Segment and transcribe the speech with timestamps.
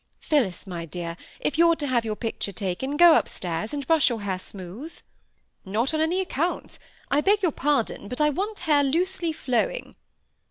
[0.19, 4.09] Phillis, my dear, if you're to have your picture taken, go up stairs, and brush
[4.09, 4.99] your hair smooth."
[5.63, 6.79] "Not on any account.
[7.11, 9.95] I beg your pardon, but I want hair loosely flowing."